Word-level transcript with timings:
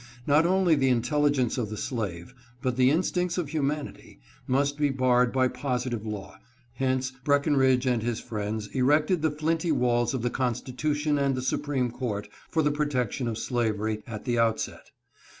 Not 0.25 0.47
only 0.47 0.73
the 0.73 0.89
intelli 0.89 1.29
gence 1.29 1.59
of 1.59 1.69
the 1.69 1.77
slave, 1.77 2.33
but 2.63 2.75
the 2.75 2.89
instincts 2.89 3.37
of 3.37 3.49
humanity, 3.49 4.19
must 4.47 4.75
be 4.75 4.89
barred 4.89 5.31
by 5.31 5.47
positive 5.47 6.07
law, 6.07 6.39
hence 6.73 7.11
Breckenridge 7.23 7.85
and 7.85 8.01
his 8.01 8.19
friends 8.19 8.65
erected 8.73 9.21
the 9.21 9.29
flinty 9.29 9.71
walls 9.71 10.15
of 10.15 10.23
the 10.23 10.31
Constitution 10.31 11.19
and 11.19 11.35
the 11.35 11.41
Supreme 11.43 11.91
Court 11.91 12.27
for 12.49 12.63
the 12.63 12.71
protection 12.71 13.27
of 13.27 13.37
slavery 13.37 14.01
at 14.07 14.25
the 14.25 14.39
outset. 14.39 14.89